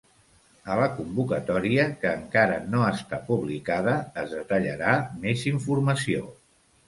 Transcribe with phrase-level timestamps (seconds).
[0.75, 4.95] A la convocatòria, que encara no està publicada, es detallarà
[5.27, 6.27] més informació.